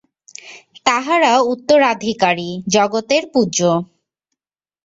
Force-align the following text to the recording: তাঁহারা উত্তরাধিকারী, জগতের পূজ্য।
তাঁহারা 0.85 1.31
উত্তরাধিকারী, 1.51 2.49
জগতের 2.67 3.23
পূজ্য। 3.33 3.59